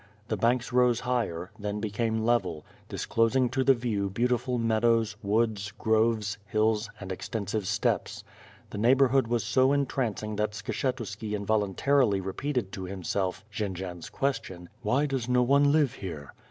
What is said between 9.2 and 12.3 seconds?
was so entrancing that Skshetuski involunta rily